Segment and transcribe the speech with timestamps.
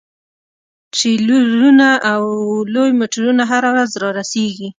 [0.95, 2.21] ټریلرونه او
[2.73, 4.69] لوی موټرونه هره ورځ رارسیږي